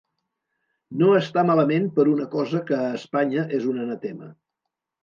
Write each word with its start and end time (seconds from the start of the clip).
No 1.01 1.09
està 1.17 1.43
malament 1.51 1.85
per 1.99 2.07
una 2.15 2.27
cosa 2.33 2.65
que 2.71 2.81
a 2.87 2.91
Espanya 2.99 3.49
és 3.61 3.71
un 3.75 3.85
anatema. 3.87 4.35